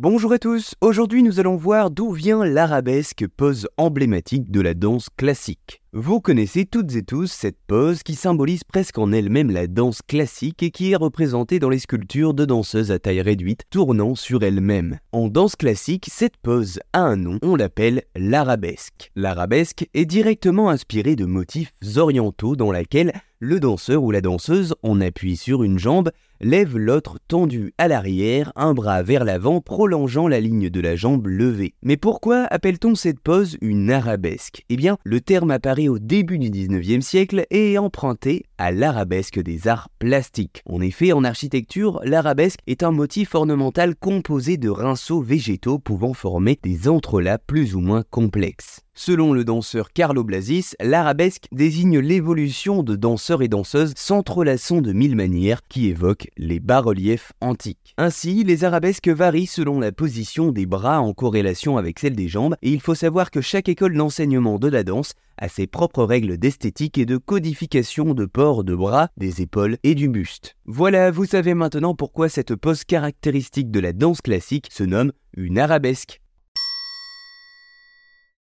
Bonjour 0.00 0.32
à 0.32 0.38
tous, 0.38 0.76
aujourd'hui 0.80 1.24
nous 1.24 1.40
allons 1.40 1.56
voir 1.56 1.90
d'où 1.90 2.12
vient 2.12 2.44
l'arabesque, 2.44 3.26
pose 3.36 3.66
emblématique 3.78 4.48
de 4.48 4.60
la 4.60 4.72
danse 4.72 5.08
classique. 5.16 5.82
Vous 5.94 6.20
connaissez 6.20 6.66
toutes 6.66 6.94
et 6.96 7.02
tous 7.02 7.32
cette 7.32 7.56
pose 7.66 8.02
qui 8.02 8.14
symbolise 8.14 8.62
presque 8.62 8.98
en 8.98 9.10
elle-même 9.10 9.50
la 9.50 9.66
danse 9.66 10.02
classique 10.02 10.62
et 10.62 10.70
qui 10.70 10.92
est 10.92 10.96
représentée 10.96 11.58
dans 11.60 11.70
les 11.70 11.78
sculptures 11.78 12.34
de 12.34 12.44
danseuses 12.44 12.90
à 12.90 12.98
taille 12.98 13.22
réduite 13.22 13.62
tournant 13.70 14.14
sur 14.14 14.42
elles-mêmes. 14.42 14.98
En 15.12 15.28
danse 15.28 15.56
classique, 15.56 16.10
cette 16.12 16.36
pose 16.36 16.78
a 16.92 17.00
un 17.00 17.16
nom, 17.16 17.38
on 17.40 17.56
l'appelle 17.56 18.02
l'arabesque. 18.14 19.10
L'arabesque 19.16 19.88
est 19.94 20.04
directement 20.04 20.68
inspirée 20.68 21.16
de 21.16 21.24
motifs 21.24 21.72
orientaux 21.96 22.54
dans 22.54 22.70
laquelle 22.70 23.14
le 23.40 23.60
danseur 23.60 24.02
ou 24.02 24.10
la 24.10 24.20
danseuse, 24.20 24.74
en 24.82 25.00
appui 25.00 25.36
sur 25.36 25.62
une 25.62 25.78
jambe, 25.78 26.10
lève 26.40 26.76
l'autre 26.76 27.18
tendu 27.28 27.72
à 27.78 27.86
l'arrière, 27.86 28.52
un 28.56 28.74
bras 28.74 29.02
vers 29.02 29.24
l'avant 29.24 29.60
prolongeant 29.60 30.26
la 30.26 30.40
ligne 30.40 30.70
de 30.70 30.80
la 30.80 30.96
jambe 30.96 31.28
levée. 31.28 31.74
Mais 31.82 31.96
pourquoi 31.96 32.46
appelle-t-on 32.50 32.96
cette 32.96 33.20
pose 33.20 33.56
une 33.60 33.90
arabesque? 33.90 34.64
Eh 34.68 34.76
bien, 34.76 34.98
le 35.04 35.20
terme 35.20 35.52
apparaît 35.52 35.87
au 35.88 35.98
début 35.98 36.38
du 36.38 36.50
19e 36.50 37.00
siècle 37.00 37.46
et 37.50 37.78
emprunté 37.78 38.44
à 38.58 38.72
l'arabesque 38.72 39.40
des 39.40 39.68
arts 39.68 39.88
plastiques. 39.98 40.62
En 40.66 40.80
effet, 40.80 41.12
en 41.12 41.24
architecture, 41.24 42.00
l'arabesque 42.04 42.60
est 42.66 42.82
un 42.82 42.92
motif 42.92 43.34
ornemental 43.34 43.94
composé 43.96 44.56
de 44.56 44.68
rinceaux 44.68 45.22
végétaux 45.22 45.78
pouvant 45.78 46.14
former 46.14 46.58
des 46.62 46.88
entrelacs 46.88 47.42
plus 47.46 47.74
ou 47.74 47.80
moins 47.80 48.04
complexes. 48.10 48.82
Selon 49.00 49.32
le 49.32 49.44
danseur 49.44 49.92
Carlo 49.92 50.24
Blasis, 50.24 50.74
l'arabesque 50.80 51.46
désigne 51.52 52.00
l'évolution 52.00 52.82
de 52.82 52.96
danseurs 52.96 53.42
et 53.42 53.48
danseuses 53.48 53.92
s'entrelaçant 53.96 54.80
de 54.80 54.92
mille 54.92 55.14
manières 55.14 55.60
qui 55.68 55.86
évoquent 55.86 56.26
les 56.36 56.58
bas-reliefs 56.58 57.32
antiques. 57.40 57.94
Ainsi, 57.96 58.42
les 58.42 58.64
arabesques 58.64 59.08
varient 59.08 59.46
selon 59.46 59.78
la 59.78 59.92
position 59.92 60.50
des 60.50 60.66
bras 60.66 61.00
en 61.00 61.12
corrélation 61.12 61.76
avec 61.76 62.00
celle 62.00 62.16
des 62.16 62.26
jambes 62.26 62.56
et 62.60 62.72
il 62.72 62.80
faut 62.80 62.96
savoir 62.96 63.30
que 63.30 63.40
chaque 63.40 63.68
école 63.68 63.94
d'enseignement 63.94 64.58
de 64.58 64.66
la 64.66 64.82
danse 64.82 65.12
a 65.36 65.48
ses 65.48 65.68
propres 65.68 66.02
règles 66.02 66.36
d'esthétique 66.36 66.98
et 66.98 67.06
de 67.06 67.18
codification 67.18 68.14
de 68.14 68.26
port 68.26 68.64
de 68.64 68.74
bras, 68.74 69.10
des 69.16 69.42
épaules 69.42 69.78
et 69.84 69.94
du 69.94 70.08
buste. 70.08 70.56
Voilà, 70.66 71.12
vous 71.12 71.24
savez 71.24 71.54
maintenant 71.54 71.94
pourquoi 71.94 72.28
cette 72.28 72.56
pose 72.56 72.82
caractéristique 72.82 73.70
de 73.70 73.78
la 73.78 73.92
danse 73.92 74.22
classique 74.22 74.70
se 74.72 74.82
nomme 74.82 75.12
une 75.36 75.60
arabesque. 75.60 76.20